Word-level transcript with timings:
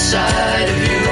side 0.00 0.68
of 0.70 1.04
you. 1.04 1.09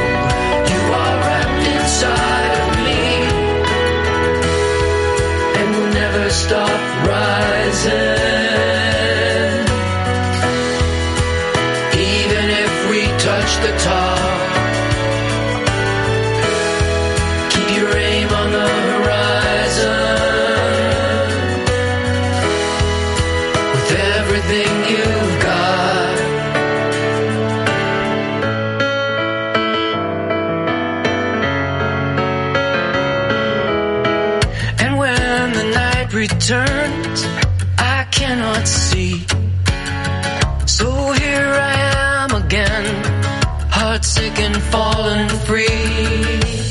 Heartsick 43.98 44.38
and 44.38 44.56
fallen 44.64 45.28
free. 45.46 45.66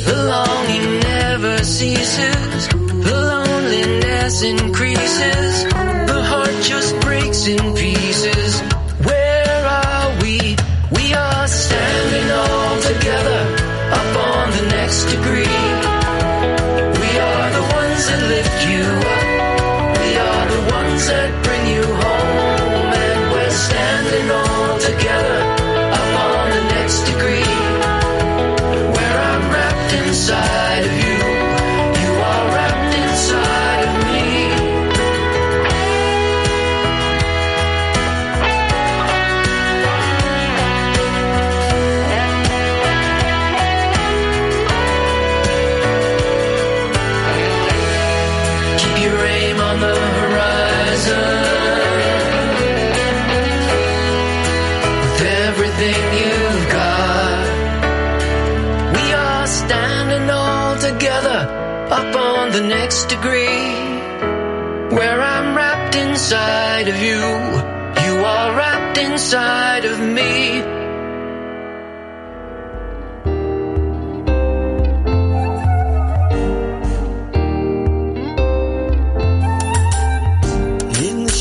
The 0.05 0.15
longing 0.29 0.99
never 0.99 1.63
ceases, 1.63 2.67
the 2.69 3.17
loneliness 3.31 4.43
increases, 4.43 5.76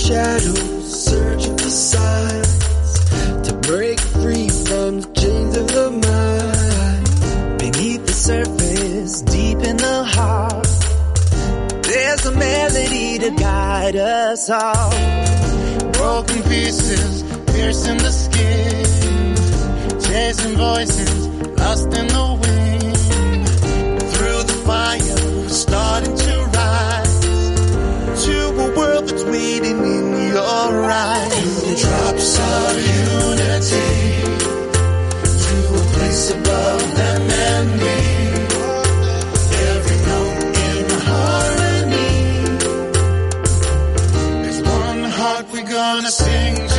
shadows, 0.07 1.05
searching 1.05 1.57
for 1.59 1.69
signs 1.69 2.95
to 3.43 3.53
break 3.63 3.99
free 3.99 4.49
from 4.49 5.01
the 5.01 5.09
chains 5.21 5.57
of 5.57 5.67
the 5.67 5.91
mind. 5.91 7.59
Beneath 7.59 8.07
the 8.07 8.13
surface, 8.13 9.23
deep 9.23 9.59
in 9.59 9.77
the 9.77 10.05
heart, 10.05 10.69
there's 11.83 12.25
a 12.25 12.31
melody 12.31 13.19
to 13.19 13.31
guide 13.33 13.97
us 13.97 14.49
all. 14.49 14.91
Broken 15.91 16.43
pieces, 16.45 17.25
piercing 17.53 17.99
the 17.99 18.13
skin, 18.13 19.35
chasing 20.01 20.57
voices, 20.57 21.27
lost 21.59 21.87
in 21.87 22.07
the 22.07 22.39
wind. 22.41 22.46
Gonna 45.97 46.11
sing 46.11 46.76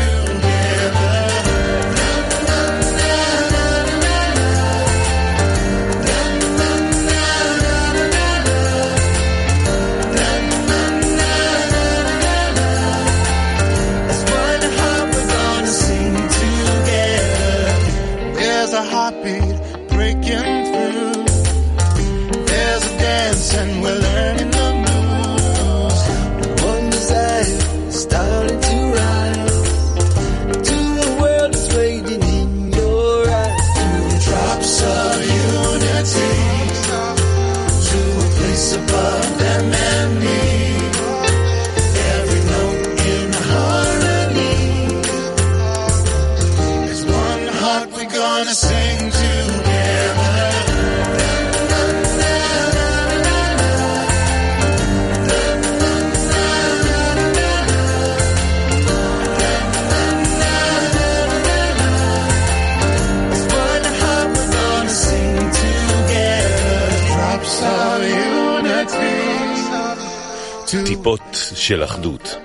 טיפות 71.46 71.56
של 71.56 71.84
אחדות. 71.84 72.36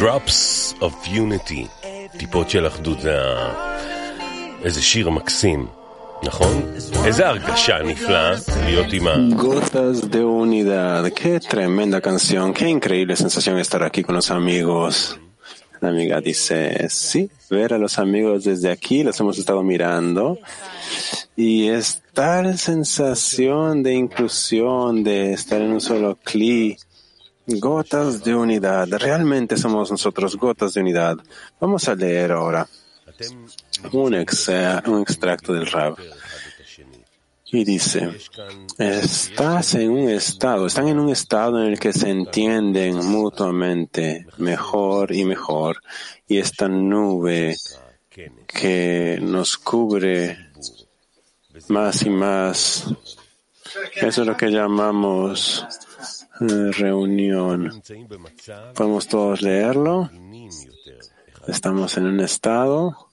Drops 0.00 0.74
of 0.80 1.08
Unity. 1.08 1.88
טיפות 2.18 2.50
של 2.50 2.66
אחדות 2.66 3.00
זה 3.00 3.20
ה... 3.22 3.52
איזה 4.64 4.82
שיר 4.82 5.10
מקסים, 5.10 5.66
נכון? 6.22 6.62
איזה 7.04 7.28
הרגשה 7.28 7.82
נפלאה 7.82 8.34
להיות 8.64 8.92
עם 8.92 9.06
ה... 9.08 9.14
Gotas 9.30 10.10
de 10.10 10.24
unidad, 10.24 11.12
qué 11.14 11.40
tremenda 11.40 12.00
canción, 12.00 12.52
qué 12.52 12.68
increíble 12.68 13.16
sensación 13.16 13.58
estar 13.58 13.82
aquí 13.82 14.02
con 14.02 14.14
los 14.14 14.30
amigos. 14.30 15.18
La 15.82 15.90
amiga 15.90 16.20
dice, 16.20 16.86
sí, 16.88 17.28
ver 17.50 17.74
a 17.74 17.78
los 17.78 17.98
amigos 17.98 18.44
desde 18.44 18.70
aquí, 18.70 19.02
los 19.04 19.20
hemos 19.20 19.38
estado 19.38 19.62
mirando 19.62 20.38
y 21.36 21.68
es 21.68 22.02
tal 22.14 22.58
sensación 22.58 23.82
de 23.82 23.92
inclusión, 23.92 25.04
de 25.04 25.34
estar 25.34 25.60
en 25.60 25.72
un 25.72 25.82
solo 25.82 26.18
cli, 26.24 26.78
gotas 27.59 28.23
de 28.23 28.35
unidad, 28.35 28.87
realmente 28.89 29.57
somos 29.57 29.91
nosotros 29.91 30.35
gotas 30.35 30.73
de 30.73 30.81
unidad. 30.81 31.17
Vamos 31.59 31.87
a 31.87 31.95
leer 31.95 32.31
ahora 32.31 32.67
un, 33.91 34.15
ex- 34.15 34.49
un 34.85 35.01
extracto 35.01 35.53
del 35.53 35.67
Rab. 35.67 35.95
Y 37.53 37.65
dice, 37.65 38.17
estás 38.77 39.75
en 39.75 39.91
un 39.91 40.09
estado, 40.09 40.67
están 40.67 40.87
en 40.87 40.97
un 40.99 41.09
estado 41.09 41.61
en 41.61 41.73
el 41.73 41.79
que 41.79 41.91
se 41.91 42.09
entienden 42.09 43.05
mutuamente 43.05 44.25
mejor 44.37 45.13
y 45.13 45.25
mejor. 45.25 45.81
Y 46.29 46.37
esta 46.37 46.69
nube 46.69 47.57
que 48.47 49.19
nos 49.21 49.57
cubre 49.57 50.37
más 51.67 52.03
y 52.03 52.09
más. 52.09 52.85
Eso 53.95 54.21
es 54.21 54.27
lo 54.27 54.37
que 54.37 54.49
llamamos 54.49 55.65
eh, 55.65 55.90
reunión. 56.39 57.81
Podemos 58.75 59.07
todos 59.07 59.41
leerlo. 59.41 60.09
Estamos 61.47 61.97
en 61.97 62.05
un 62.05 62.19
estado 62.19 63.09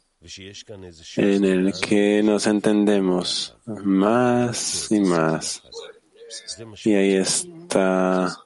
en 1.17 1.44
el 1.44 1.73
que 1.81 2.23
nos 2.23 2.47
entendemos 2.47 3.56
más 3.67 4.91
y 4.91 5.00
más. 5.00 5.62
Y 6.85 6.94
ahí 6.94 7.15
está 7.15 8.37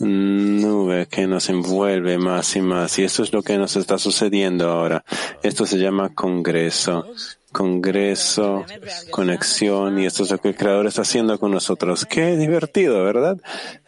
nube 0.00 1.06
que 1.08 1.26
nos 1.26 1.48
envuelve 1.48 2.18
más 2.18 2.56
y 2.56 2.62
más. 2.62 2.98
Y 2.98 3.04
esto 3.04 3.22
es 3.22 3.32
lo 3.32 3.42
que 3.42 3.58
nos 3.58 3.76
está 3.76 3.98
sucediendo 3.98 4.70
ahora. 4.70 5.04
Esto 5.42 5.66
se 5.66 5.78
llama 5.78 6.14
Congreso. 6.14 7.06
Congreso, 7.52 8.64
conexión, 9.10 9.98
y 9.98 10.06
esto 10.06 10.22
es 10.22 10.30
lo 10.30 10.38
que 10.38 10.48
el 10.48 10.56
Creador 10.56 10.86
está 10.86 11.02
haciendo 11.02 11.38
con 11.38 11.50
nosotros. 11.50 12.06
Qué 12.06 12.36
divertido, 12.36 13.02
¿verdad? 13.02 13.38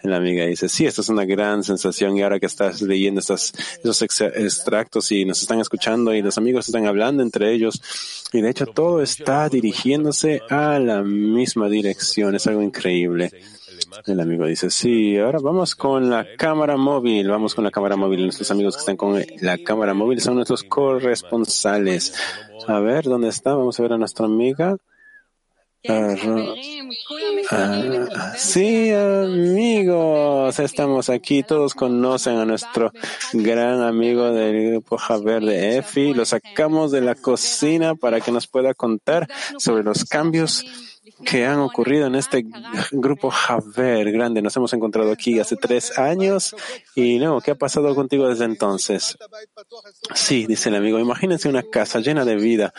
La 0.03 0.17
amiga 0.17 0.45
dice, 0.47 0.69
sí, 0.69 0.85
esto 0.85 1.01
es 1.01 1.09
una 1.09 1.25
gran 1.25 1.63
sensación 1.63 2.17
y 2.17 2.23
ahora 2.23 2.41
que 2.41 2.47
estás 2.47 2.83
leyendo 2.83 3.21
estas, 3.21 3.53
esos 3.83 4.03
extractos 4.03 5.13
y 5.13 5.25
nos 5.25 5.43
están 5.43 5.61
escuchando 5.61 6.13
y 6.13 6.23
los 6.23 6.39
amigos 6.39 6.67
están 6.69 6.87
hablando 6.87 7.23
entre 7.23 7.53
ellos 7.53 7.81
y 8.33 8.41
de 8.41 8.51
hecho 8.51 8.67
todo 8.67 9.03
está 9.03 9.49
dirigiéndose 9.49 10.41
a 10.49 10.79
la 10.79 11.03
misma 11.03 11.69
dirección. 11.69 12.35
Es 12.35 12.47
algo 12.47 12.63
increíble. 12.63 13.31
El 14.07 14.21
amigo 14.21 14.47
dice, 14.47 14.71
sí, 14.71 15.19
ahora 15.19 15.39
vamos 15.43 15.75
con 15.75 16.11
la 16.11 16.27
cámara 16.37 16.77
móvil, 16.77 17.29
vamos 17.29 17.55
con 17.55 17.65
la 17.65 17.71
cámara 17.71 17.97
móvil. 17.97 18.23
Nuestros 18.23 18.51
amigos 18.51 18.77
que 18.77 18.81
están 18.81 18.97
con 18.97 19.23
la 19.41 19.59
cámara 19.59 19.95
móvil 19.95 20.21
son 20.21 20.37
nuestros 20.37 20.65
corresponsales. 20.65 22.15
A 22.67 22.81
ver, 22.81 23.05
¿dónde 23.05 23.29
está? 23.29 23.55
Vamos 23.55 23.79
a 23.79 23.83
ver 23.83 23.93
a 23.93 23.99
nuestra 23.99 24.27
amiga. 24.27 24.77
Ah, 25.89 26.15
ah, 27.51 28.35
sí, 28.37 28.93
amigos, 28.93 30.57
estamos 30.61 31.11
aquí. 31.11 31.43
Todos 31.43 31.75
conocen 31.75 32.39
a 32.39 32.45
nuestro 32.45 32.93
gran 33.33 33.83
amigo 33.83 34.31
del 34.31 34.71
grupo 34.71 34.97
Javier 34.97 35.43
de 35.43 35.79
EFI. 35.79 36.15
Lo 36.15 36.25
sacamos 36.25 36.93
de 36.93 37.01
la 37.01 37.17
cocina 37.17 37.97
para 37.97 38.21
que 38.21 38.31
nos 38.31 38.47
pueda 38.47 38.75
contar 38.75 39.29
sobre 39.59 39.83
los 39.83 40.05
cambios 40.05 40.65
que 41.25 41.47
han 41.47 41.61
ocurrido 41.61 42.07
en 42.07 42.15
este 42.15 42.45
grupo 42.91 43.31
Javer 43.31 44.11
grande. 44.13 44.43
Nos 44.43 44.57
hemos 44.57 44.73
encontrado 44.73 45.13
aquí 45.13 45.39
hace 45.39 45.57
tres 45.57 45.99
años 45.99 46.55
y 46.95 47.19
luego, 47.19 47.41
¿qué 47.41 47.53
ha 47.53 47.55
pasado 47.57 47.95
contigo 47.95 48.29
desde 48.29 48.45
entonces? 48.45 49.17
Sí, 50.15 50.47
dice 50.47 50.69
el 50.69 50.77
amigo, 50.77 50.99
imagínense 50.99 51.49
una 51.49 51.63
casa 51.63 52.01
llena 52.01 52.25
de 52.25 52.37
vida. 52.37 52.73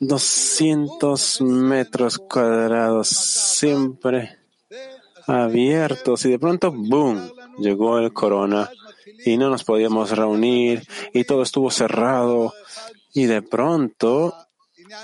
200 0.00 1.40
metros 1.42 2.18
cuadrados, 2.18 3.08
siempre 3.08 4.38
abiertos 5.26 6.24
y 6.24 6.30
de 6.30 6.38
pronto, 6.38 6.72
¡boom!, 6.72 7.32
llegó 7.58 7.98
el 7.98 8.12
corona 8.12 8.70
y 9.24 9.36
no 9.36 9.48
nos 9.48 9.64
podíamos 9.64 10.10
reunir 10.10 10.82
y 11.12 11.24
todo 11.24 11.42
estuvo 11.42 11.70
cerrado 11.70 12.52
y 13.14 13.26
de 13.26 13.42
pronto 13.42 14.34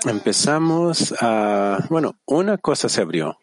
empezamos 0.05 1.13
a, 1.19 1.85
bueno, 1.89 2.15
una 2.25 2.57
cosa 2.57 2.89
se 2.89 3.01
abrió, 3.01 3.37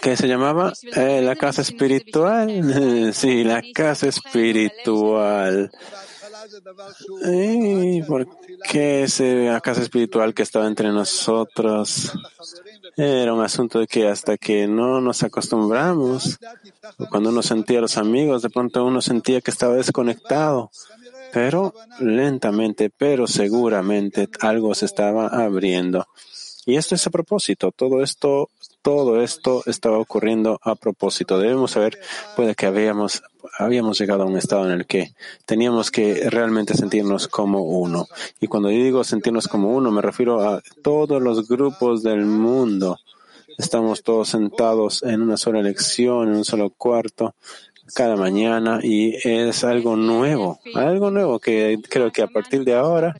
que 0.00 0.16
se 0.16 0.26
llamaba 0.26 0.72
eh, 0.96 1.20
la 1.22 1.36
casa 1.36 1.62
espiritual. 1.62 2.48
Sí, 3.12 3.44
la 3.44 3.62
casa 3.74 4.08
espiritual. 4.08 5.70
¿Y 7.24 8.02
por 8.02 8.26
qué 8.70 9.04
esa 9.04 9.60
casa 9.60 9.82
espiritual 9.82 10.34
que 10.34 10.42
estaba 10.42 10.66
entre 10.66 10.88
nosotros? 10.90 12.12
Era 12.96 13.32
un 13.32 13.42
asunto 13.42 13.80
de 13.80 13.86
que 13.86 14.08
hasta 14.08 14.36
que 14.36 14.66
no 14.66 15.00
nos 15.00 15.22
acostumbramos, 15.22 16.38
cuando 17.10 17.30
uno 17.30 17.42
sentía 17.42 17.78
a 17.78 17.82
los 17.82 17.96
amigos, 17.96 18.42
de 18.42 18.50
pronto 18.50 18.84
uno 18.84 19.00
sentía 19.00 19.40
que 19.40 19.50
estaba 19.50 19.74
desconectado 19.74 20.70
pero 21.32 21.74
lentamente, 22.00 22.90
pero 22.90 23.26
seguramente 23.26 24.28
algo 24.40 24.74
se 24.74 24.86
estaba 24.86 25.28
abriendo. 25.28 26.06
Y 26.68 26.76
esto 26.76 26.94
es 26.94 27.06
a 27.06 27.10
propósito, 27.10 27.72
todo 27.72 28.02
esto, 28.02 28.50
todo 28.82 29.22
esto 29.22 29.62
estaba 29.64 29.96
ocurriendo 29.96 30.60
a 30.62 30.74
propósito. 30.74 31.38
Debemos 31.38 31.70
saber, 31.70 31.98
puede 32.36 32.54
que 32.54 32.66
habíamos, 32.66 33.22
habíamos 33.58 33.98
llegado 33.98 34.24
a 34.24 34.26
un 34.26 34.36
estado 34.36 34.66
en 34.66 34.72
el 34.72 34.86
que 34.86 35.14
teníamos 35.46 35.90
que 35.90 36.28
realmente 36.28 36.74
sentirnos 36.74 37.26
como 37.26 37.62
uno. 37.62 38.06
Y 38.38 38.48
cuando 38.48 38.70
yo 38.70 38.84
digo 38.84 39.02
sentirnos 39.02 39.48
como 39.48 39.70
uno, 39.70 39.90
me 39.90 40.02
refiero 40.02 40.42
a 40.42 40.62
todos 40.82 41.22
los 41.22 41.48
grupos 41.48 42.02
del 42.02 42.26
mundo. 42.26 42.98
Estamos 43.56 44.02
todos 44.02 44.28
sentados 44.28 45.02
en 45.02 45.22
una 45.22 45.38
sola 45.38 45.62
lección, 45.62 46.28
en 46.28 46.36
un 46.36 46.44
solo 46.44 46.68
cuarto, 46.68 47.34
cada 47.94 48.16
mañana 48.16 48.80
y 48.82 49.16
es 49.24 49.64
algo 49.64 49.96
nuevo, 49.96 50.60
algo 50.74 51.10
nuevo 51.10 51.38
que 51.38 51.78
creo 51.88 52.10
que 52.10 52.22
a 52.22 52.28
partir 52.28 52.64
de 52.64 52.74
ahora 52.74 53.16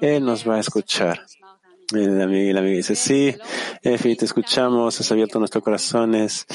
Él 0.00 0.24
nos 0.24 0.48
va 0.48 0.56
a 0.56 0.60
escuchar. 0.60 1.26
El 1.92 2.22
amigo, 2.22 2.56
amigo 2.56 2.76
dice, 2.76 2.94
sí, 2.94 3.34
Efi, 3.82 4.14
te 4.14 4.24
escuchamos, 4.24 5.00
has 5.00 5.10
abierto 5.10 5.40
nuestros 5.40 5.64
corazones. 5.64 6.46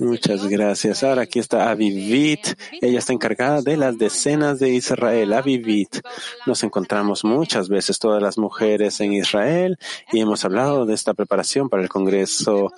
Muchas 0.00 0.48
gracias. 0.48 1.04
Ahora 1.04 1.22
aquí 1.22 1.38
está 1.38 1.70
Avivit. 1.70 2.58
Ella 2.80 2.98
está 2.98 3.12
encargada 3.12 3.62
de 3.62 3.76
las 3.76 3.98
decenas 3.98 4.58
de 4.58 4.70
Israel. 4.70 5.32
Avivit. 5.32 6.00
Nos 6.44 6.64
encontramos 6.64 7.22
muchas 7.22 7.68
veces 7.68 8.00
todas 8.00 8.20
las 8.20 8.36
mujeres 8.36 9.00
en 9.00 9.12
Israel 9.12 9.78
y 10.10 10.20
hemos 10.20 10.44
hablado 10.44 10.84
de 10.86 10.94
esta 10.94 11.14
preparación 11.14 11.68
para 11.68 11.84
el 11.84 11.88
Congreso. 11.88 12.72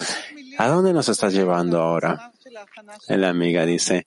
¿A 0.59 0.69
dónde 0.69 0.93
nos 0.93 1.09
estás 1.09 1.33
llevando 1.33 1.81
ahora? 1.81 2.33
La 3.09 3.29
amiga 3.29 3.65
dice, 3.65 4.07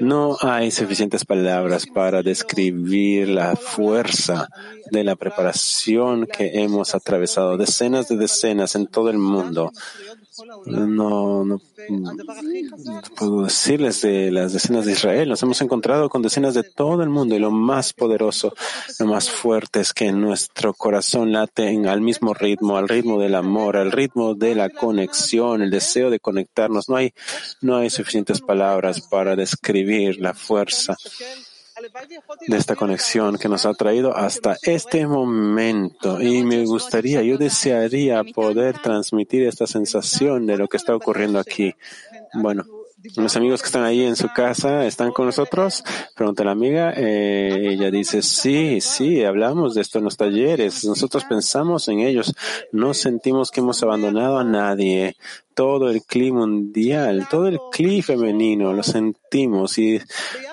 no 0.00 0.36
hay 0.40 0.70
suficientes 0.70 1.24
palabras 1.24 1.86
para 1.86 2.22
describir 2.22 3.28
la 3.28 3.56
fuerza 3.56 4.48
de 4.90 5.04
la 5.04 5.16
preparación 5.16 6.26
que 6.26 6.62
hemos 6.62 6.94
atravesado, 6.94 7.56
decenas 7.56 8.08
de 8.08 8.16
decenas 8.16 8.74
en 8.74 8.86
todo 8.86 9.10
el 9.10 9.18
mundo. 9.18 9.72
No, 10.66 11.60
puedo 13.16 13.44
decirles 13.44 14.02
de 14.02 14.30
las 14.30 14.52
decenas 14.52 14.84
de 14.84 14.92
Israel. 14.92 15.28
Nos 15.28 15.42
hemos 15.42 15.60
encontrado 15.62 16.08
con 16.08 16.22
decenas 16.22 16.54
de 16.54 16.62
todo 16.62 17.02
el 17.02 17.08
mundo 17.08 17.34
y 17.34 17.38
lo 17.38 17.50
más 17.50 17.92
poderoso, 17.92 18.54
lo 18.98 19.06
más 19.06 19.30
fuerte 19.30 19.80
es 19.80 19.92
que 19.92 20.12
nuestro 20.12 20.74
corazón 20.74 21.32
late 21.32 21.76
al 21.88 22.00
mismo 22.00 22.34
ritmo, 22.34 22.76
al 22.76 22.88
ritmo 22.88 23.20
del 23.20 23.34
amor, 23.34 23.76
al 23.76 23.92
ritmo 23.92 24.34
de 24.34 24.54
la 24.54 24.68
conexión, 24.68 25.62
el 25.62 25.70
deseo 25.70 26.10
de 26.10 26.20
conectarnos. 26.20 26.88
No 26.88 26.96
hay, 26.96 27.14
no 27.62 27.76
hay 27.76 27.90
suficientes 27.90 28.40
palabras 28.40 29.00
para 29.08 29.36
describir 29.36 30.20
la 30.20 30.34
fuerza 30.34 30.96
de 32.46 32.56
esta 32.56 32.76
conexión 32.76 33.38
que 33.38 33.48
nos 33.48 33.66
ha 33.66 33.74
traído 33.74 34.16
hasta 34.16 34.56
este 34.62 35.06
momento. 35.06 36.20
Y 36.20 36.42
me 36.42 36.64
gustaría, 36.64 37.22
yo 37.22 37.38
desearía 37.38 38.22
poder 38.24 38.78
transmitir 38.78 39.44
esta 39.44 39.66
sensación 39.66 40.46
de 40.46 40.56
lo 40.56 40.68
que 40.68 40.76
está 40.76 40.94
ocurriendo 40.94 41.38
aquí. 41.38 41.74
Bueno, 42.34 42.64
los 43.14 43.36
amigos 43.36 43.62
que 43.62 43.66
están 43.66 43.84
ahí 43.84 44.02
en 44.02 44.16
su 44.16 44.28
casa 44.28 44.86
están 44.86 45.12
con 45.12 45.26
nosotros. 45.26 45.84
Pregunta 46.14 46.44
la 46.44 46.52
amiga. 46.52 46.92
Eh, 46.96 47.72
ella 47.72 47.90
dice, 47.90 48.22
sí, 48.22 48.80
sí, 48.80 49.24
hablamos 49.24 49.74
de 49.74 49.82
esto 49.82 49.98
en 49.98 50.04
los 50.04 50.16
talleres. 50.16 50.84
Nosotros 50.84 51.24
pensamos 51.24 51.88
en 51.88 52.00
ellos. 52.00 52.34
No 52.72 52.94
sentimos 52.94 53.50
que 53.50 53.60
hemos 53.60 53.82
abandonado 53.82 54.38
a 54.38 54.44
nadie. 54.44 55.16
Todo 55.54 55.90
el 55.90 56.02
clima 56.02 56.40
mundial, 56.40 57.26
todo 57.30 57.46
el 57.48 57.58
clima 57.72 58.02
femenino, 58.02 58.74
lo 58.74 58.82
sentimos 58.82 59.78
y 59.78 59.98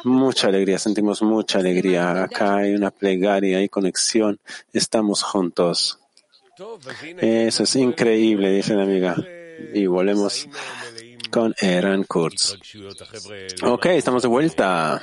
mucha 0.05 0.47
alegría, 0.47 0.79
sentimos 0.79 1.21
mucha 1.21 1.59
alegría. 1.59 2.23
Acá 2.23 2.57
hay 2.57 2.73
una 2.73 2.91
plegaria, 2.91 3.57
hay 3.57 3.67
conexión. 3.67 4.39
Estamos 4.71 5.23
juntos. 5.23 5.99
Eso 7.17 7.63
es 7.63 7.75
increíble, 7.75 8.51
dice 8.51 8.75
la 8.75 8.83
amiga. 8.83 9.15
Y 9.73 9.85
volvemos 9.87 10.47
con 11.33 11.55
Eran 11.59 12.03
Kurtz. 12.03 12.59
Ok, 13.63 13.87
estamos 13.87 14.21
de 14.21 14.27
vuelta. 14.27 15.01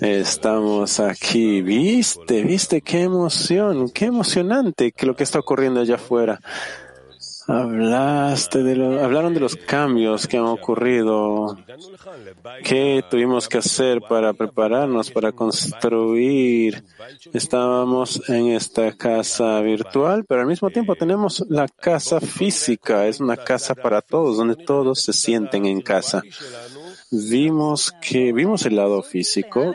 Estamos 0.00 1.00
aquí. 1.00 1.60
Viste, 1.60 2.42
viste 2.42 2.80
qué 2.80 3.02
emoción, 3.02 3.90
qué 3.90 4.06
emocionante 4.06 4.92
que 4.92 5.04
lo 5.04 5.14
que 5.14 5.24
está 5.24 5.38
ocurriendo 5.38 5.80
allá 5.80 5.96
afuera. 5.96 6.40
Hablaste 7.46 8.62
de 8.62 8.76
lo, 8.76 9.02
hablaron 9.02 9.34
de 9.34 9.40
los 9.40 9.56
cambios 9.56 10.26
que 10.26 10.36
han 10.36 10.44
ocurrido, 10.44 11.58
qué 12.64 13.04
tuvimos 13.10 13.48
que 13.48 13.58
hacer 13.58 14.00
para 14.00 14.32
prepararnos, 14.32 15.10
para 15.10 15.32
construir. 15.32 16.84
Estábamos 17.32 18.28
en 18.28 18.48
esta 18.48 18.92
casa 18.92 19.60
virtual, 19.60 20.24
pero 20.26 20.42
al 20.42 20.46
mismo 20.46 20.70
tiempo 20.70 20.94
tenemos 20.94 21.44
la 21.48 21.66
casa 21.68 22.20
física. 22.20 23.06
Es 23.06 23.20
una 23.20 23.36
casa 23.36 23.74
para 23.74 24.02
todos, 24.02 24.36
donde 24.36 24.56
todos 24.56 25.02
se 25.02 25.12
sienten 25.12 25.66
en 25.66 25.80
casa. 25.80 26.22
Vimos 27.10 27.92
que, 28.00 28.32
vimos 28.32 28.64
el 28.66 28.76
lado 28.76 29.02
físico 29.02 29.74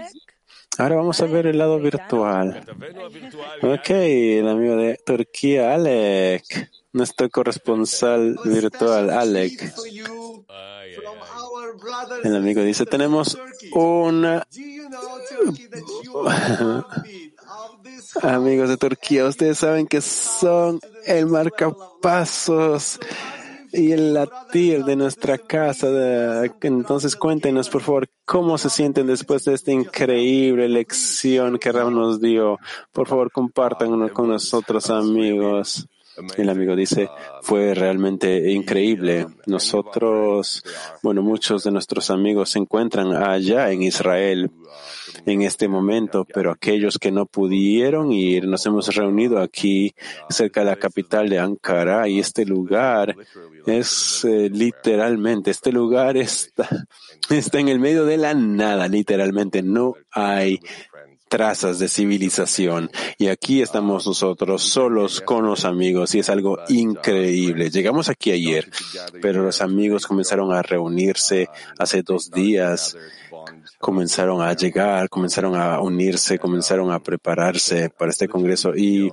Ahora 0.79 0.97
vamos 0.97 1.19
a 1.21 1.25
ver 1.25 1.47
el 1.47 1.57
lado 1.57 1.79
virtual. 1.79 2.63
Ok, 3.63 3.89
el 3.89 4.47
amigo 4.47 4.75
de 4.75 4.99
Turquía, 5.03 5.73
Alec. 5.73 6.69
Nuestro 6.97 7.29
corresponsal 7.29 8.37
virtual, 8.43 9.11
Alec. 9.11 9.71
El 12.23 12.35
amigo 12.35 12.63
dice, 12.63 12.87
tenemos 12.87 13.37
una... 13.71 14.47
Amigos 18.23 18.69
de 18.69 18.77
Turquía, 18.77 19.25
ustedes 19.25 19.59
saben 19.59 19.85
que 19.85 20.01
son 20.01 20.79
el 21.05 21.27
marcapasos 21.27 22.99
y 23.71 23.91
el 23.91 24.15
latir 24.15 24.83
de 24.83 24.95
nuestra 24.95 25.37
casa. 25.37 25.87
Entonces 26.61 27.15
cuéntenos, 27.15 27.69
por 27.69 27.83
favor, 27.83 28.09
cómo 28.25 28.57
se 28.57 28.71
sienten 28.71 29.05
después 29.05 29.43
de 29.43 29.53
esta 29.53 29.71
increíble 29.71 30.67
lección 30.67 31.59
que 31.59 31.71
Ram 31.71 31.93
nos 31.93 32.19
dio. 32.19 32.57
Por 32.91 33.07
favor, 33.07 33.31
compartan 33.31 34.09
con 34.09 34.29
nosotros, 34.29 34.89
amigos. 34.89 35.87
El 36.35 36.49
amigo 36.49 36.75
dice, 36.75 37.09
fue 37.41 37.73
realmente 37.73 38.51
increíble. 38.51 39.27
Nosotros, 39.45 40.63
bueno, 41.03 41.21
muchos 41.21 41.63
de 41.63 41.71
nuestros 41.71 42.09
amigos 42.09 42.51
se 42.51 42.59
encuentran 42.59 43.13
allá 43.13 43.71
en 43.71 43.83
Israel 43.83 44.49
en 45.25 45.41
este 45.41 45.67
momento, 45.67 46.25
pero 46.25 46.51
aquellos 46.51 46.97
que 46.97 47.11
no 47.11 47.25
pudieron 47.25 48.11
ir, 48.11 48.47
nos 48.47 48.65
hemos 48.65 48.93
reunido 48.95 49.39
aquí 49.39 49.93
cerca 50.29 50.61
de 50.61 50.67
la 50.67 50.75
capital 50.75 51.29
de 51.29 51.39
Ankara 51.39 52.07
y 52.07 52.19
este 52.19 52.45
lugar 52.45 53.15
es 53.65 54.23
eh, 54.25 54.49
literalmente, 54.51 55.51
este 55.51 55.71
lugar 55.71 56.17
está, 56.17 56.67
está 57.29 57.59
en 57.59 57.69
el 57.69 57.79
medio 57.79 58.05
de 58.05 58.17
la 58.17 58.33
nada, 58.33 58.87
literalmente, 58.87 59.61
no 59.61 59.95
hay 60.11 60.59
trazas 61.27 61.79
de 61.79 61.89
civilización. 61.89 62.91
Y 63.17 63.27
aquí 63.27 63.61
estamos 63.61 64.07
nosotros 64.07 64.63
solos 64.63 65.21
con 65.21 65.45
los 65.45 65.65
amigos 65.65 66.15
y 66.15 66.19
es 66.19 66.29
algo 66.29 66.59
increíble. 66.69 67.69
Llegamos 67.69 68.09
aquí 68.09 68.31
ayer, 68.31 68.69
pero 69.21 69.43
los 69.43 69.61
amigos 69.61 70.07
comenzaron 70.07 70.53
a 70.53 70.61
reunirse 70.61 71.49
hace 71.77 72.03
dos 72.03 72.31
días 72.31 72.97
comenzaron 73.79 74.41
a 74.41 74.53
llegar, 74.53 75.09
comenzaron 75.09 75.55
a 75.55 75.79
unirse, 75.81 76.39
comenzaron 76.39 76.91
a 76.91 76.99
prepararse 76.99 77.89
para 77.89 78.11
este 78.11 78.27
Congreso 78.27 78.75
y 78.75 79.11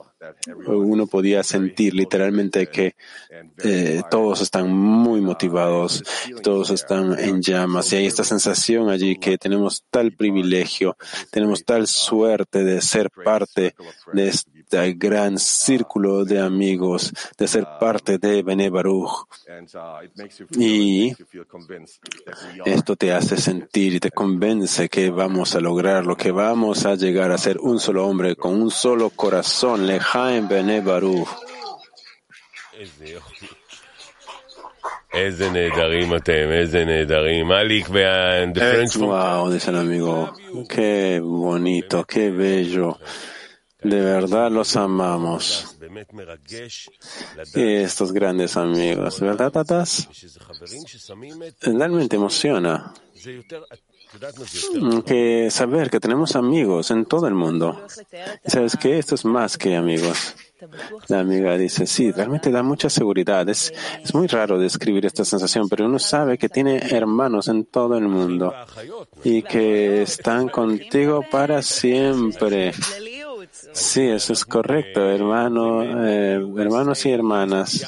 uno 0.66 1.06
podía 1.06 1.42
sentir 1.42 1.94
literalmente 1.94 2.66
que 2.68 2.96
eh, 3.62 4.02
todos 4.10 4.40
están 4.40 4.72
muy 4.72 5.20
motivados, 5.20 6.02
todos 6.42 6.70
están 6.70 7.18
en 7.18 7.42
llamas 7.42 7.92
y 7.92 7.96
hay 7.96 8.06
esta 8.06 8.24
sensación 8.24 8.88
allí 8.88 9.16
que 9.16 9.38
tenemos 9.38 9.84
tal 9.90 10.12
privilegio, 10.12 10.96
tenemos 11.30 11.64
tal 11.64 11.86
suerte 11.86 12.64
de 12.64 12.80
ser 12.80 13.10
parte 13.10 13.74
de 14.12 14.28
este 14.28 14.92
gran 14.94 15.38
círculo 15.38 16.24
de 16.24 16.40
amigos, 16.40 17.12
de 17.38 17.48
ser 17.48 17.66
parte 17.78 18.18
de 18.18 18.42
Bene 18.42 18.70
Baruch. 18.70 19.26
Y 20.58 21.14
esto 22.64 22.96
te 22.96 23.12
hace 23.12 23.36
sentir 23.36 23.94
y 23.94 24.00
te 24.00 24.10
convence 24.14 24.88
que 24.88 25.10
vamos 25.10 25.54
a 25.54 25.60
lograr 25.60 26.06
lo 26.06 26.16
que 26.16 26.30
vamos 26.30 26.86
a 26.86 26.94
llegar 26.94 27.32
a 27.32 27.38
ser 27.38 27.58
un 27.58 27.78
solo 27.78 28.06
hombre 28.06 28.36
con 28.36 28.54
un 28.54 28.70
solo 28.70 29.10
corazón, 29.10 29.86
Lejaim 29.86 30.48
Bene 30.48 30.80
Baruch. 30.80 31.28
Wow, 38.98 39.50
dice 39.50 39.70
el 39.70 39.76
amigo. 39.76 40.32
Qué 40.68 41.20
bonito, 41.22 42.04
qué 42.04 42.30
bello. 42.30 42.98
De 43.82 44.00
verdad 44.00 44.50
los 44.50 44.74
amamos. 44.76 45.76
estos 47.54 48.12
grandes 48.12 48.56
amigos, 48.56 49.20
¿verdad, 49.20 49.52
Tatas? 49.52 50.08
Realmente 51.60 52.16
emociona 52.16 52.94
que 55.06 55.50
saber 55.50 55.90
que 55.90 56.00
tenemos 56.00 56.36
amigos 56.36 56.90
en 56.90 57.04
todo 57.04 57.26
el 57.26 57.34
mundo. 57.34 57.86
¿Sabes 58.46 58.76
qué? 58.76 58.98
Esto 58.98 59.14
es 59.14 59.24
más 59.24 59.58
que 59.58 59.76
amigos. 59.76 60.34
La 61.08 61.20
amiga 61.20 61.56
dice, 61.58 61.86
sí, 61.86 62.10
realmente 62.10 62.50
da 62.50 62.62
mucha 62.62 62.88
seguridad. 62.88 63.48
Es, 63.48 63.72
es 64.02 64.14
muy 64.14 64.26
raro 64.26 64.58
describir 64.58 65.04
esta 65.04 65.24
sensación, 65.24 65.68
pero 65.68 65.86
uno 65.86 65.98
sabe 65.98 66.38
que 66.38 66.48
tiene 66.48 66.78
hermanos 66.90 67.48
en 67.48 67.64
todo 67.66 67.98
el 67.98 68.08
mundo 68.08 68.54
y 69.22 69.42
que 69.42 70.02
están 70.02 70.48
contigo 70.48 71.24
para 71.30 71.62
siempre. 71.62 72.72
Sí, 73.72 74.02
eso 74.02 74.32
es 74.32 74.44
correcto, 74.44 75.00
hermano, 75.10 75.82
eh, 76.06 76.34
hermanos 76.56 77.04
y 77.06 77.10
hermanas. 77.10 77.86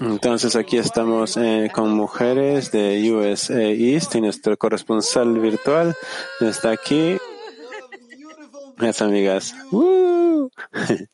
Entonces 0.00 0.56
aquí 0.56 0.76
estamos 0.76 1.36
eh, 1.36 1.70
con 1.72 1.92
mujeres 1.92 2.72
de 2.72 3.12
USA 3.12 3.62
East 3.62 4.14
y 4.16 4.20
nuestro 4.20 4.56
corresponsal 4.56 5.38
virtual 5.38 5.94
está 6.40 6.70
aquí. 6.72 7.16
Las 8.78 9.00
amigas. 9.02 9.54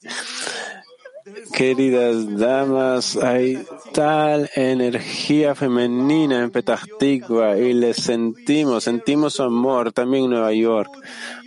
Queridas 1.52 2.38
damas, 2.38 3.16
hay 3.16 3.62
tal 3.92 4.50
energía 4.54 5.54
femenina 5.54 6.40
en 6.40 6.50
Petah 6.50 6.80
y 7.00 7.72
les 7.74 7.98
sentimos, 7.98 8.84
sentimos 8.84 9.34
su 9.34 9.42
amor 9.42 9.92
también 9.92 10.24
en 10.24 10.30
Nueva 10.30 10.52
York 10.54 10.90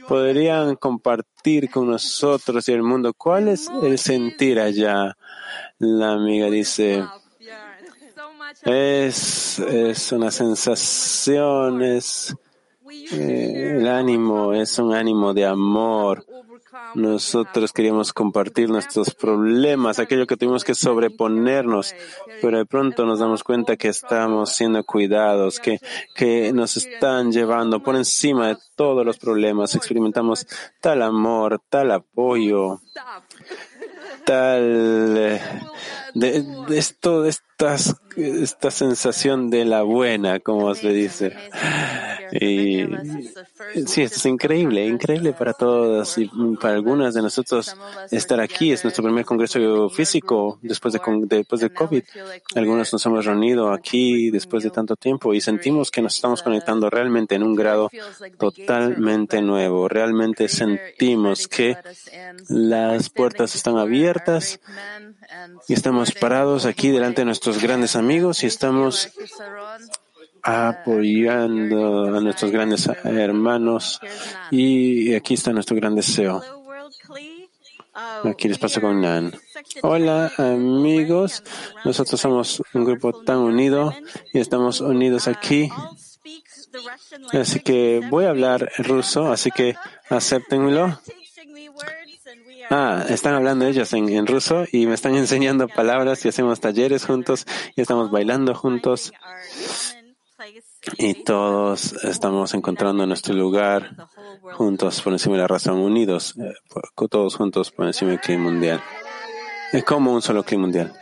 podrían 0.08 0.76
compartir 0.76 1.70
con 1.70 1.90
nosotros 1.90 2.68
y 2.68 2.74
el 2.74 2.84
mundo 2.84 3.14
cuál 3.14 3.48
es 3.48 3.70
el 3.82 3.98
sentir 3.98 4.60
allá. 4.60 5.18
La 5.80 6.14
amiga 6.14 6.50
dice, 6.50 7.04
es, 8.66 9.60
es 9.60 10.12
una 10.12 10.32
sensación, 10.32 11.82
es 11.82 12.36
eh, 13.12 13.78
el 13.78 13.88
ánimo, 13.88 14.54
es 14.54 14.78
un 14.80 14.94
ánimo 14.94 15.34
de 15.34 15.46
amor, 15.46 16.26
nosotros 16.96 17.72
queríamos 17.72 18.14
compartir 18.14 18.70
nuestros 18.70 19.14
problemas, 19.14 20.00
aquello 20.00 20.28
que 20.28 20.38
tuvimos 20.38 20.64
que 20.64 20.76
sobreponernos, 20.76 21.94
pero 22.42 22.58
de 22.58 22.66
pronto 22.66 23.06
nos 23.06 23.20
damos 23.20 23.44
cuenta 23.44 23.78
que 23.78 23.90
estamos 23.90 24.52
siendo 24.52 24.84
cuidados, 24.84 25.60
que, 25.60 25.80
que 26.16 26.52
nos 26.54 26.78
están 26.78 27.32
llevando 27.32 27.82
por 27.82 27.96
encima 27.96 28.50
de 28.50 28.58
todos 28.76 29.06
los 29.06 29.18
problemas. 29.18 29.76
Experimentamos 29.76 30.46
tal 30.82 31.02
amor, 31.02 31.62
tal 31.70 31.92
apoyo, 31.92 32.80
tal 34.26 35.16
eh, 35.18 35.42
de, 36.14 36.46
esto, 36.78 37.26
estas, 37.26 37.96
esta 38.16 38.72
sensación 38.72 39.50
de 39.50 39.66
la 39.66 39.84
buena, 39.84 40.40
como 40.40 40.74
se 40.76 40.90
dice. 40.90 41.34
Y 42.36 42.88
sí, 43.86 44.02
esto 44.02 44.18
es 44.18 44.26
increíble, 44.26 44.88
increíble 44.88 45.34
para 45.34 45.54
todas 45.54 46.18
y 46.18 46.28
para 46.60 46.74
algunas 46.74 47.14
de 47.14 47.22
nosotros 47.22 47.76
estar 48.10 48.40
aquí. 48.40 48.72
Es 48.72 48.84
nuestro 48.84 49.04
primer 49.04 49.24
congreso 49.24 49.88
físico 49.90 50.58
después 50.64 50.96
de, 50.96 51.00
después 51.28 51.62
de 51.62 51.70
COVID. 51.70 52.04
Algunos 52.56 52.92
nos 52.92 53.06
hemos 53.06 53.26
reunido 53.26 53.72
aquí 53.72 54.32
después 54.32 54.64
de 54.64 54.72
tanto 54.72 54.96
tiempo 54.96 55.36
y 55.36 55.42
sentimos 55.42 55.92
que 55.92 56.02
nos 56.02 56.16
estamos 56.16 56.42
conectando 56.42 56.90
realmente 56.90 57.36
en 57.36 57.44
un 57.44 57.54
grado 57.54 57.92
totalmente 58.40 59.40
nuevo. 59.44 59.88
Realmente 59.88 60.48
sentimos 60.48 61.48
que 61.48 61.78
las 62.50 63.12
puertas 63.12 63.54
están 63.54 63.78
abiertas 63.78 64.60
y 65.68 65.74
estamos 65.74 66.12
parados 66.14 66.66
aquí 66.66 66.90
delante 66.90 67.22
de 67.22 67.26
nuestros 67.26 67.62
grandes 67.62 67.96
amigos 67.96 68.44
y 68.44 68.48
estamos 68.48 69.12
apoyando 70.44 72.16
a 72.16 72.20
nuestros 72.20 72.52
grandes 72.52 72.88
hermanos 73.06 74.00
y 74.52 75.16
aquí 75.16 75.36
está 75.36 75.54
nuestro 75.54 75.76
gran 75.76 75.96
deseo. 75.96 76.42
Aquí 78.24 78.48
les 78.48 78.58
paso 78.58 78.82
con 78.82 79.02
Nan. 79.02 79.34
Hola 79.82 80.32
amigos, 80.38 81.44
nosotros 81.86 82.20
somos 82.20 82.62
un 82.74 82.84
grupo 82.86 83.14
tan 83.24 83.38
unido 83.38 83.94
y 84.34 84.40
estamos 84.40 84.82
unidos 84.82 85.28
aquí. 85.28 85.70
Así 87.32 87.60
que 87.60 88.02
voy 88.10 88.26
a 88.26 88.30
hablar 88.30 88.72
ruso, 88.80 89.32
así 89.32 89.52
que 89.52 89.76
acéptenlo. 90.10 91.00
Ah, 92.70 93.06
están 93.10 93.36
hablando 93.36 93.68
ellos 93.68 93.94
en, 93.94 94.26
ruso 94.26 94.66
y 94.72 94.88
me 94.88 94.96
están 94.96 95.16
enseñando 95.24 95.68
palabras 95.68 96.26
y 96.26 96.30
hacemos 96.30 96.60
talleres 96.60 97.06
juntos 97.06 97.46
y 97.76 97.82
estamos 97.82 98.10
bailando 98.10 98.56
juntos 98.56 99.14
y 100.99 101.25
todos 101.25 101.93
estamos 102.05 102.55
encontrando 102.55 103.07
nuestro 103.07 103.35
lugar 103.35 103.95
juntos 104.53 105.01
por 105.03 105.13
encima 105.13 105.37
de 105.37 105.43
la 105.43 105.49
razón, 105.49 105.79
unidos, 105.79 106.35
eh, 106.39 106.55
todos 107.11 107.37
juntos 107.37 107.71
por 107.71 107.87
encima 107.87 108.13
del 108.13 108.21
clima 108.21 108.45
mundial. 108.45 108.83
Es 109.73 109.85
como 109.85 110.13
un 110.13 110.23
solo 110.23 110.43
clima 110.43 110.63
mundial. 110.63 110.93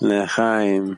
Lejaim. 0.00 0.96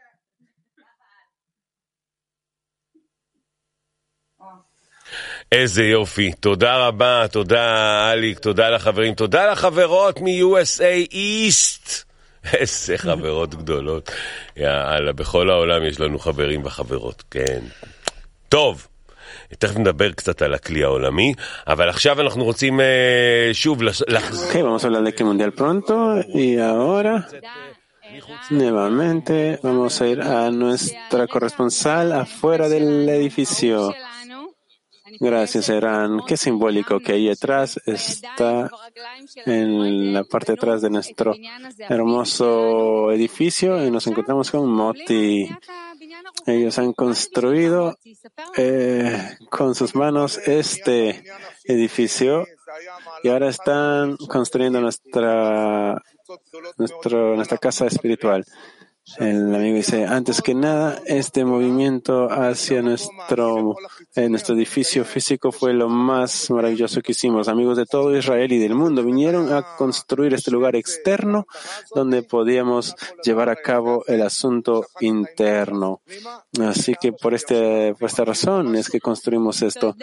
איזה 5.52 5.84
יופי. 5.84 6.32
תודה 6.32 6.86
רבה, 6.86 7.28
תודה 7.28 8.12
אליק, 8.12 8.38
תודה 8.38 8.70
לחברים, 8.70 9.14
תודה 9.14 9.52
לחברות 9.52 10.20
מ-USA 10.20 11.12
East. 11.12 12.05
איזה 12.53 12.97
חברות 12.97 13.55
גדולות. 13.55 14.11
יאללה, 14.57 15.13
בכל 15.13 15.49
העולם 15.49 15.85
יש 15.85 15.99
לנו 15.99 16.19
חברים 16.19 16.65
וחברות, 16.65 17.23
כן. 17.31 17.59
טוב. 18.49 18.87
תכף 19.59 19.77
נדבר 19.77 20.11
קצת 20.11 20.41
על 20.41 20.53
הכלי 20.53 20.83
העולמי, 20.83 21.33
אבל 21.67 21.89
עכשיו 21.89 22.21
אנחנו 22.21 22.43
רוצים 22.43 22.79
אה, 22.79 23.49
שוב 23.53 23.83
לחזור. 24.07 24.51
Ok, 24.51 24.53
vamos 24.53 24.83
a 24.83 24.87
hablar 24.87 25.03
de 25.03 25.13
que 25.13 25.23
mundial 25.23 25.51
nuevamente 28.49 29.59
vamos 29.61 30.01
a 30.01 30.07
ir 30.07 30.21
a 30.21 30.49
nuestra 30.49 31.27
corresponsal 31.27 32.13
afuera 32.13 32.69
del 32.69 33.07
edificio. 33.09 33.93
Gracias, 35.19 35.69
Eran. 35.69 36.21
Qué 36.27 36.37
simbólico 36.37 36.99
que 36.99 37.13
ahí 37.13 37.29
atrás 37.29 37.79
está 37.85 38.69
en 39.45 40.13
la 40.13 40.23
parte 40.23 40.53
de 40.53 40.57
atrás 40.57 40.81
de 40.81 40.89
nuestro 40.89 41.33
hermoso 41.77 43.11
edificio 43.11 43.85
y 43.85 43.91
nos 43.91 44.07
encontramos 44.07 44.51
con 44.51 44.69
Moti. 44.69 45.49
Ellos 46.45 46.77
han 46.77 46.93
construido 46.93 47.97
eh, 48.55 49.37
con 49.49 49.75
sus 49.75 49.95
manos 49.95 50.37
este 50.45 51.23
edificio 51.65 52.45
y 53.23 53.29
ahora 53.29 53.49
están 53.49 54.17
construyendo 54.17 54.81
nuestra, 54.81 56.01
nuestra 56.77 57.57
casa 57.57 57.87
espiritual. 57.87 58.45
El 59.15 59.55
amigo 59.55 59.77
dice, 59.77 60.05
antes 60.05 60.41
que 60.41 60.53
nada, 60.53 61.01
este 61.05 61.45
movimiento 61.45 62.27
hacia 62.29 62.81
nuestro, 62.81 63.75
eh, 64.13 64.29
nuestro 64.29 64.53
edificio 64.53 65.05
físico 65.05 65.51
fue 65.51 65.73
lo 65.73 65.87
más 65.87 66.51
maravilloso 66.51 67.01
que 67.01 67.13
hicimos. 67.13 67.47
Amigos 67.47 67.77
de 67.77 67.85
todo 67.85 68.15
Israel 68.15 68.51
y 68.51 68.59
del 68.59 68.75
mundo 68.75 69.03
vinieron 69.03 69.51
a 69.53 69.75
construir 69.77 70.33
este 70.33 70.51
lugar 70.51 70.75
externo 70.75 71.47
donde 71.95 72.21
podíamos 72.21 72.95
llevar 73.23 73.49
a 73.49 73.55
cabo 73.55 74.03
el 74.07 74.21
asunto 74.21 74.85
interno. 74.99 76.01
Así 76.61 76.93
que 76.99 77.13
por, 77.13 77.33
este, 77.33 77.95
por 77.95 78.09
esta 78.09 78.25
razón 78.25 78.75
es 78.75 78.89
que 78.89 78.99
construimos 78.99 79.61
esto. 79.61 79.95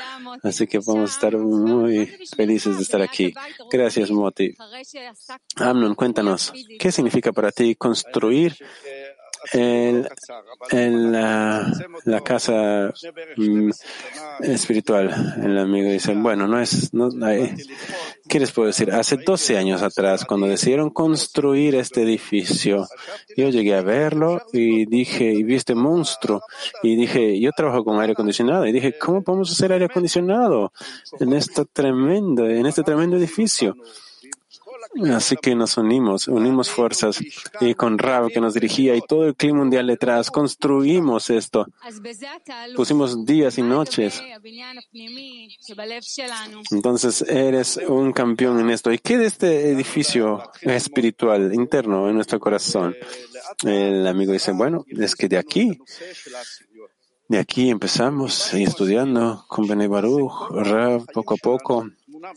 Así 0.42 0.66
que 0.66 0.80
podemos 0.80 1.12
estar 1.12 1.36
muy 1.36 2.06
felices 2.34 2.78
de 2.78 2.82
estar 2.82 3.02
aquí. 3.02 3.32
Gracias, 3.70 4.10
Moti. 4.10 4.54
Amnon, 5.56 5.94
cuéntanos, 5.94 6.52
¿qué 6.78 6.90
significa 6.90 7.32
para 7.32 7.52
ti 7.52 7.76
construir 7.76 8.56
en, 9.52 10.08
en 10.70 11.12
la, 11.12 11.72
casa 12.24 12.92
mm, 13.36 13.70
espiritual. 14.40 15.34
El 15.42 15.58
amigo 15.58 15.90
dice, 15.90 16.14
bueno, 16.14 16.46
no 16.46 16.60
es, 16.60 16.92
no, 16.94 17.10
hay, 17.24 17.54
¿qué 18.28 18.40
les 18.40 18.52
puedo 18.52 18.66
decir? 18.66 18.92
Hace 18.92 19.16
12 19.16 19.56
años 19.58 19.82
atrás, 19.82 20.24
cuando 20.24 20.46
decidieron 20.46 20.90
construir 20.90 21.74
este 21.74 22.02
edificio, 22.02 22.86
yo 23.36 23.48
llegué 23.48 23.74
a 23.74 23.82
verlo 23.82 24.42
y 24.52 24.86
dije, 24.86 25.32
y 25.32 25.42
vi 25.42 25.56
este 25.56 25.74
monstruo, 25.74 26.42
y 26.82 26.96
dije, 26.96 27.38
yo 27.40 27.50
trabajo 27.52 27.84
con 27.84 28.00
aire 28.00 28.12
acondicionado, 28.12 28.66
y 28.66 28.72
dije, 28.72 28.96
¿cómo 28.98 29.22
podemos 29.22 29.50
hacer 29.50 29.72
aire 29.72 29.86
acondicionado 29.86 30.72
en 31.20 31.32
este 31.32 31.64
tremendo, 31.66 32.46
en 32.48 32.66
este 32.66 32.82
tremendo 32.82 33.16
edificio? 33.16 33.76
Así 35.12 35.36
que 35.36 35.54
nos 35.54 35.76
unimos, 35.76 36.28
unimos 36.28 36.70
fuerzas 36.70 37.20
y 37.60 37.74
con 37.74 37.98
Rab 37.98 38.30
que 38.30 38.40
nos 38.40 38.54
dirigía 38.54 38.94
y 38.94 39.00
todo 39.00 39.26
el 39.26 39.34
clima 39.34 39.58
mundial 39.58 39.86
detrás, 39.86 40.30
construimos 40.30 41.30
esto. 41.30 41.66
Pusimos 42.76 43.24
días 43.24 43.58
y 43.58 43.62
noches. 43.62 44.22
Entonces 46.70 47.22
eres 47.22 47.80
un 47.88 48.12
campeón 48.12 48.60
en 48.60 48.70
esto. 48.70 48.92
¿Y 48.92 48.98
qué 48.98 49.18
de 49.18 49.26
este 49.26 49.70
edificio 49.70 50.42
espiritual 50.62 51.52
interno 51.54 52.08
en 52.08 52.14
nuestro 52.14 52.38
corazón? 52.38 52.94
El 53.64 54.06
amigo 54.06 54.32
dice, 54.32 54.52
bueno, 54.52 54.84
es 54.88 55.14
que 55.16 55.28
de 55.28 55.38
aquí, 55.38 55.78
de 57.28 57.38
aquí 57.38 57.70
empezamos 57.70 58.54
estudiando 58.54 59.44
con 59.48 59.66
Bene 59.66 59.88
Baruch, 59.88 60.50
Rab, 60.50 61.06
poco 61.12 61.34
a 61.34 61.36
poco 61.38 61.90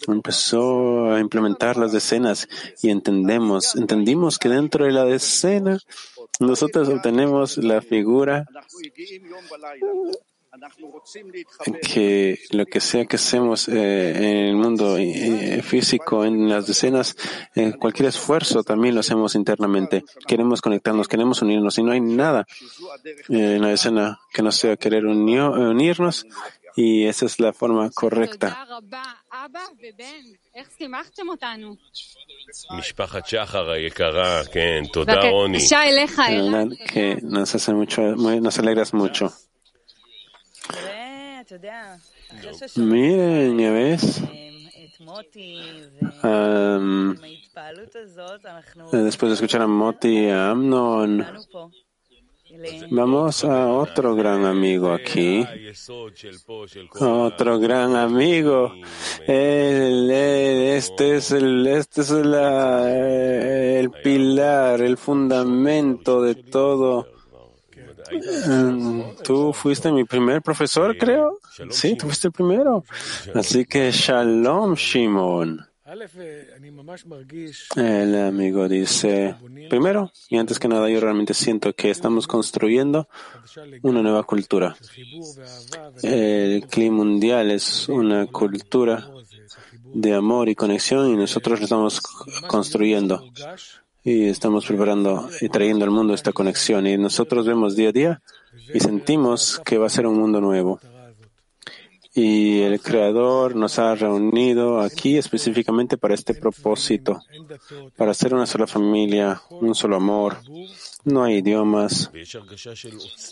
empezó 0.08 1.12
a 1.12 1.19
implementar 1.19 1.78
las 1.78 1.91
decenas 1.91 2.47
y 2.82 2.89
entendemos, 2.89 3.76
entendimos 3.76 4.39
que 4.39 4.50
dentro 4.50 4.86
de 4.86 4.91
la 4.91 5.06
decena 5.06 5.80
nosotros 6.39 6.89
obtenemos 6.89 7.58
la 7.58 7.82
figura 7.82 8.45
que 11.82 12.39
lo 12.52 12.65
que 12.65 12.80
sea 12.80 13.06
que 13.06 13.17
hacemos 13.17 13.67
eh, 13.67 14.12
en 14.17 14.38
el 14.47 14.56
mundo 14.56 14.97
eh, 14.97 15.62
físico, 15.62 16.26
en 16.26 16.50
las 16.50 16.67
decenas, 16.67 17.15
en 17.56 17.73
cualquier 17.73 18.10
esfuerzo 18.10 18.63
también 18.63 18.95
lo 18.95 19.02
hacemos 19.02 19.36
internamente. 19.36 20.04
Queremos 20.28 20.62
conectarnos, 20.62 21.08
queremos 21.08 21.41
unirnos 21.41 21.78
y 21.78 21.84
no 21.84 21.91
hay 21.91 22.02
nada 22.02 22.47
eh, 23.30 23.56
en 23.56 23.62
la 23.62 23.69
decena 23.69 24.19
que 24.34 24.41
no 24.41 24.52
sea 24.52 24.78
querer 24.78 25.06
unirnos 25.06 26.26
y 26.77 27.07
esa 27.07 27.25
es 27.25 27.39
la 27.39 27.53
forma 27.53 27.89
correcta. 27.89 28.65
que 36.91 37.19
nos 37.23 37.55
hace 37.55 37.73
mucho, 37.73 38.01
nos 38.15 38.59
alegras 38.59 38.93
mucho. 38.93 39.33
Miren, 42.75 43.57
ya 43.57 43.71
ves. 43.71 44.21
Um, 46.23 47.15
después 48.91 49.29
de 49.29 49.33
escuchar 49.33 49.61
a 49.63 49.67
Moti 49.67 50.25
y 50.25 50.29
a 50.29 50.51
Amnon, 50.51 51.25
Vamos 52.91 53.43
a 53.43 53.67
otro 53.67 54.15
gran 54.15 54.45
amigo 54.45 54.91
aquí. 54.91 55.45
Otro 56.99 57.60
gran 57.60 57.95
amigo. 57.95 58.73
este 59.27 61.15
es 61.17 61.31
el, 61.31 61.67
este 61.67 62.01
es 62.01 62.12
el 62.12 63.91
pilar, 64.03 64.81
el 64.81 64.97
fundamento 64.97 66.21
de 66.21 66.36
todo. 66.36 67.07
Tú 69.23 69.51
fuiste 69.53 69.91
mi 69.91 70.05
primer 70.05 70.41
profesor, 70.41 70.97
creo. 70.97 71.39
Sí, 71.69 71.95
tú 71.95 72.05
fuiste 72.07 72.27
el 72.27 72.33
primero. 72.33 72.83
Así 73.33 73.65
que 73.65 73.91
Shalom, 73.91 74.75
Shimon. 74.75 75.66
El 77.78 78.13
amigo 78.17 78.67
dice, 78.67 79.36
primero, 79.69 80.12
y 80.28 80.36
antes 80.36 80.60
que 80.60 80.67
nada, 80.67 80.89
yo 80.89 81.00
realmente 81.00 81.34
siento 81.34 81.73
que 81.73 81.89
estamos 81.89 82.28
construyendo 82.28 83.08
una 83.84 84.02
nueva 84.02 84.23
cultura. 84.23 84.76
El 86.04 86.67
clima 86.67 86.97
mundial 86.97 87.52
es 87.52 87.88
una 87.88 88.28
cultura 88.28 89.10
de 89.93 90.13
amor 90.13 90.50
y 90.50 90.56
conexión 90.56 91.10
y 91.10 91.15
nosotros 91.15 91.60
lo 91.62 91.63
estamos 91.63 92.02
construyendo. 92.47 93.23
Y 94.04 94.26
estamos 94.26 94.65
preparando 94.65 95.30
y 95.39 95.47
trayendo 95.47 95.86
al 95.86 95.91
mundo 95.91 96.13
esta 96.13 96.34
conexión. 96.34 96.86
Y 96.86 96.97
nosotros 96.97 97.47
vemos 97.47 97.78
día 97.78 97.89
a 97.89 97.93
día 97.93 98.21
y 98.73 98.82
sentimos 98.82 99.62
que 99.63 99.78
va 99.78 99.88
a 99.88 99.89
ser 99.89 100.06
un 100.06 100.19
mundo 100.19 100.41
nuevo 100.41 100.82
y 102.19 102.62
el 102.63 102.82
Creador 102.82 103.56
nos 103.56 103.77
ha 103.77 103.93
reunido 103.93 104.80
aquí 104.80 105.19
específicamente 105.19 105.97
para 105.97 106.15
este 106.15 106.34
propósito, 106.34 107.21
para 107.95 108.12
ser 108.15 108.34
una 108.34 108.47
sola 108.47 108.65
familia, 108.65 109.39
un 109.51 109.75
solo 109.75 109.97
amor. 109.97 110.38
No 111.08 111.24
hay 111.24 111.38
idiomas, 111.38 112.12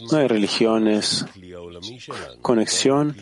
no 0.09 0.17
hay 0.17 0.27
religiones, 0.29 1.25
conexión. 2.41 3.13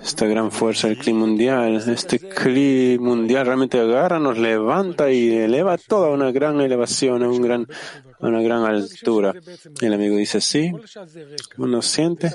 Esta 0.00 0.26
gran 0.26 0.52
fuerza 0.52 0.86
del 0.86 0.98
clima 0.98 1.18
mundial, 1.18 1.74
este 1.74 2.20
clima 2.20 3.02
mundial 3.02 3.46
realmente 3.46 3.80
agarra, 3.80 4.20
nos 4.20 4.38
levanta 4.38 5.10
y 5.10 5.30
eleva 5.30 5.76
toda 5.76 6.10
una 6.10 6.30
gran 6.30 6.60
elevación, 6.60 7.24
un 7.24 7.42
gran 7.42 7.66
una 8.20 8.42
gran 8.42 8.64
altura. 8.64 9.34
El 9.80 9.94
amigo 9.94 10.16
dice, 10.16 10.40
sí, 10.40 10.70
uno 11.58 11.82
siente 11.82 12.32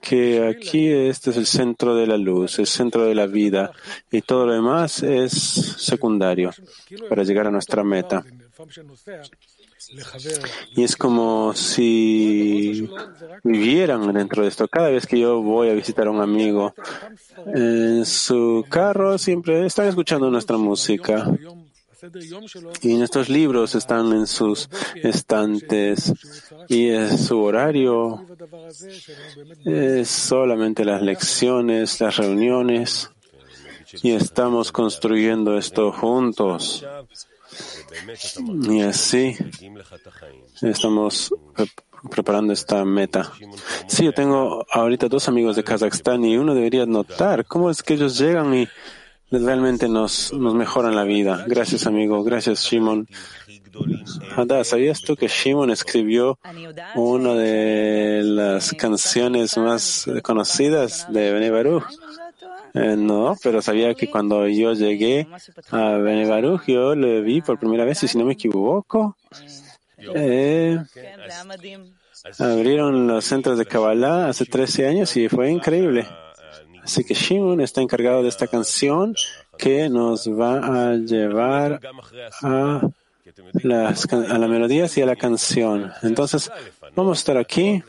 que 0.00 0.46
aquí 0.46 0.88
este 0.88 1.30
es 1.30 1.36
el 1.36 1.46
centro 1.46 1.94
de 1.94 2.06
la 2.06 2.16
luz, 2.16 2.58
el 2.58 2.66
centro 2.66 3.04
de 3.04 3.14
la 3.14 3.26
vida 3.26 3.72
y 4.10 4.22
todo 4.22 4.46
lo 4.46 4.54
demás 4.54 5.02
es 5.02 5.32
secundario 5.32 6.50
para 7.08 7.24
llegar 7.24 7.46
a 7.46 7.50
nuestra 7.50 7.84
meta. 7.84 8.24
Y 10.74 10.84
es 10.84 10.96
como 10.96 11.54
si 11.54 12.88
vivieran 13.42 14.12
dentro 14.12 14.42
de 14.42 14.48
esto. 14.48 14.68
Cada 14.68 14.90
vez 14.90 15.06
que 15.06 15.18
yo 15.18 15.42
voy 15.42 15.70
a 15.70 15.74
visitar 15.74 16.06
a 16.06 16.10
un 16.10 16.20
amigo 16.20 16.74
en 17.46 18.04
su 18.04 18.64
carro, 18.68 19.18
siempre 19.18 19.66
están 19.66 19.88
escuchando 19.88 20.30
nuestra 20.30 20.56
música. 20.56 21.30
Y 22.82 22.94
nuestros 22.94 23.28
libros 23.28 23.74
están 23.76 24.12
en 24.12 24.26
sus 24.26 24.68
estantes 24.96 26.12
y 26.68 26.88
es 26.88 27.26
su 27.26 27.40
horario 27.40 28.26
es 29.64 30.08
solamente 30.08 30.84
las 30.84 31.00
lecciones, 31.00 32.00
las 32.00 32.16
reuniones 32.16 33.10
y 34.02 34.12
estamos 34.12 34.72
construyendo 34.72 35.56
esto 35.56 35.92
juntos. 35.92 36.84
Y 38.70 38.82
así 38.82 39.36
estamos 40.62 41.32
preparando 42.10 42.52
esta 42.52 42.84
meta. 42.84 43.32
Sí, 43.86 44.04
yo 44.04 44.12
tengo 44.12 44.66
ahorita 44.70 45.08
dos 45.08 45.28
amigos 45.28 45.56
de 45.56 45.64
Kazajstán 45.64 46.24
y 46.24 46.36
uno 46.36 46.54
debería 46.54 46.86
notar 46.86 47.44
cómo 47.46 47.70
es 47.70 47.82
que 47.82 47.94
ellos 47.94 48.18
llegan 48.18 48.54
y 48.54 48.68
realmente 49.30 49.88
nos, 49.88 50.32
nos 50.32 50.54
mejoran 50.54 50.94
la 50.96 51.04
vida. 51.04 51.44
Gracias, 51.46 51.86
amigo. 51.86 52.22
Gracias, 52.22 52.64
Shimon. 52.64 53.06
Ada, 54.36 54.64
¿sabías 54.64 55.00
tú 55.00 55.16
que 55.16 55.28
Shimon 55.28 55.70
escribió 55.70 56.38
una 56.94 57.34
de 57.34 58.20
las 58.22 58.72
canciones 58.72 59.56
más 59.56 60.06
conocidas 60.22 61.06
de 61.10 61.32
Bene 61.32 61.50
Baruch? 61.50 61.84
Eh, 62.74 62.96
no, 62.96 63.36
pero 63.42 63.60
sabía 63.60 63.94
que 63.94 64.08
cuando 64.08 64.48
yo 64.48 64.72
llegué 64.72 65.26
a 65.70 65.90
Bene 65.98 66.26
Baruch, 66.26 66.64
yo 66.66 66.94
lo 66.94 67.22
vi 67.22 67.42
por 67.42 67.58
primera 67.58 67.84
vez 67.84 68.02
y 68.02 68.08
si 68.08 68.16
no 68.16 68.24
me 68.24 68.32
equivoco, 68.32 69.16
eh, 69.98 70.78
abrieron 72.38 73.06
los 73.06 73.24
centros 73.24 73.58
de 73.58 73.66
Kabbalah 73.66 74.28
hace 74.28 74.46
13 74.46 74.88
años 74.88 75.16
y 75.16 75.28
fue 75.28 75.50
increíble. 75.50 76.06
Así 76.82 77.04
que 77.04 77.14
Shimon 77.14 77.60
está 77.60 77.80
encargado 77.80 78.22
de 78.22 78.28
esta 78.28 78.46
canción 78.46 79.14
que 79.56 79.88
nos 79.88 80.28
va 80.28 80.90
a 80.90 80.96
llevar 80.96 81.80
a 82.42 82.80
las, 83.62 84.12
a 84.12 84.38
las 84.38 84.50
melodías 84.50 84.96
y 84.98 85.02
a 85.02 85.06
la 85.06 85.14
canción. 85.14 85.92
Entonces, 86.02 86.50
vamos 86.96 87.18
a 87.18 87.20
estar 87.20 87.36
aquí. 87.36 87.82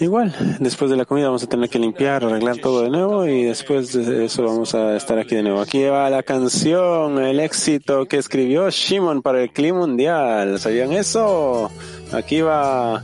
Igual, 0.00 0.34
después 0.60 0.90
de 0.90 0.96
la 0.96 1.04
comida 1.04 1.26
vamos 1.26 1.42
a 1.42 1.46
tener 1.46 1.68
que 1.68 1.78
limpiar, 1.78 2.24
arreglar 2.24 2.56
todo 2.58 2.82
de 2.82 2.90
nuevo 2.90 3.26
y 3.26 3.44
después 3.44 3.92
de 3.92 4.24
eso 4.24 4.44
vamos 4.44 4.74
a 4.74 4.96
estar 4.96 5.18
aquí 5.18 5.34
de 5.34 5.42
nuevo. 5.42 5.60
Aquí 5.60 5.84
va 5.84 6.08
la 6.10 6.22
canción, 6.22 7.22
el 7.22 7.40
éxito 7.40 8.06
que 8.06 8.16
escribió 8.16 8.70
Shimon 8.70 9.22
para 9.22 9.42
el 9.42 9.52
clima 9.52 9.80
mundial. 9.80 10.58
¿Sabían 10.58 10.92
eso? 10.92 11.70
Aquí 12.12 12.40
va. 12.40 13.02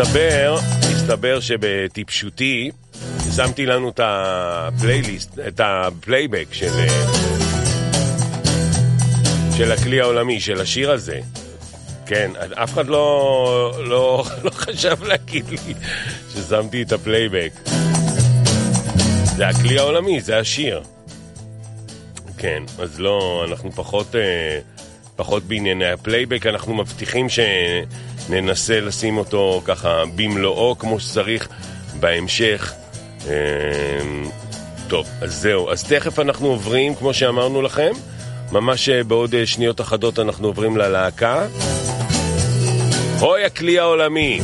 מסתבר, 0.00 0.58
מסתבר 0.90 1.40
שבטיפשותי 1.40 2.70
שמתי 3.36 3.66
לנו 3.66 3.88
את 3.88 4.00
הפלייליסט, 4.02 5.38
את 5.48 5.60
הפלייבק 5.64 6.46
של, 6.52 6.70
של 9.56 9.72
הכלי 9.72 10.00
העולמי, 10.00 10.40
של 10.40 10.60
השיר 10.60 10.90
הזה. 10.90 11.20
כן, 12.06 12.30
אף 12.62 12.72
אחד 12.72 12.86
לא, 12.86 13.72
לא, 13.84 14.24
לא 14.44 14.50
חשב 14.50 15.02
להגיד 15.02 15.48
לי 15.48 15.74
ששמתי 16.32 16.82
את 16.82 16.92
הפלייבק. 16.92 17.52
זה 19.36 19.48
הכלי 19.48 19.78
העולמי, 19.78 20.20
זה 20.20 20.38
השיר. 20.38 20.82
כן, 22.36 22.62
אז 22.78 23.00
לא, 23.00 23.44
אנחנו 23.48 23.72
פחות, 23.72 24.14
פחות 25.16 25.42
בענייני 25.42 25.90
הפלייבק, 25.90 26.46
אנחנו 26.46 26.74
מבטיחים 26.74 27.28
שננסה 28.28 28.80
לשים 28.80 29.18
אותו 29.18 29.62
ככה 29.64 30.02
במלואו 30.16 30.78
כמו 30.78 31.00
שצריך 31.00 31.48
בהמשך. 32.00 32.74
טוב, 34.88 35.06
אז 35.20 35.34
זהו. 35.34 35.70
אז 35.70 35.84
תכף 35.84 36.18
אנחנו 36.18 36.48
עוברים, 36.48 36.94
כמו 36.94 37.14
שאמרנו 37.14 37.62
לכם, 37.62 37.92
ממש 38.52 38.88
בעוד 38.88 39.34
שניות 39.44 39.80
אחדות 39.80 40.18
אנחנו 40.18 40.48
עוברים 40.48 40.76
ללהקה. 40.76 41.46
הוי 43.20 43.44
הכלי 43.44 43.78
העולמי! 43.78 44.40